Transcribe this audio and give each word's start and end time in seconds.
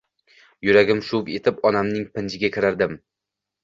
Yuragim 0.69 1.03
shuv 1.11 1.31
etib, 1.37 1.63
onamning 1.73 2.11
pinjiga 2.19 2.55
kirardim. 2.59 3.03